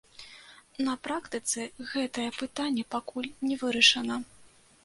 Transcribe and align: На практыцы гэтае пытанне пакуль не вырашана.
На 0.87 0.95
практыцы 1.07 1.59
гэтае 1.91 2.27
пытанне 2.39 2.87
пакуль 2.97 3.31
не 3.51 3.55
вырашана. 3.65 4.21